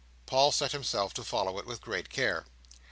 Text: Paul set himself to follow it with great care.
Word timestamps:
Paul 0.25 0.51
set 0.51 0.71
himself 0.71 1.13
to 1.13 1.23
follow 1.23 1.59
it 1.59 1.67
with 1.67 1.79
great 1.79 2.09
care. 2.09 2.45